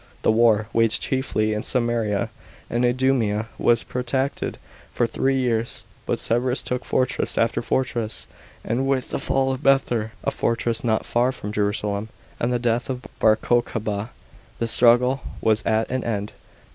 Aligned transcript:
The 0.23 0.31
war, 0.31 0.67
waged 0.73 0.99
chiefly 0.99 1.53
in 1.53 1.61
Samaria 1.61 2.31
and 2.71 2.83
Idumea, 2.83 3.49
was 3.59 3.83
protracted 3.83 4.57
for 4.91 5.05
three 5.05 5.35
years; 5.37 5.83
but 6.07 6.17
Severus 6.17 6.63
took 6.63 6.83
fortress 6.83 7.37
after 7.37 7.61
fortress, 7.61 8.25
and 8.63 8.87
with 8.87 9.11
the 9.11 9.19
fall 9.19 9.51
of 9.53 9.61
Bether 9.61 10.13
(a 10.23 10.31
fortress 10.31 10.83
not 10.83 11.05
far 11.05 11.31
from 11.31 11.51
Jerusalem), 11.51 12.09
and 12.39 12.51
the 12.51 12.57
death 12.57 12.89
of 12.89 13.05
Bar 13.19 13.35
Cocaba, 13.35 14.09
the 14.57 14.67
struggle 14.67 15.21
was 15.39 15.61
at 15.67 15.87
an 15.91 16.03
end. 16.03 16.33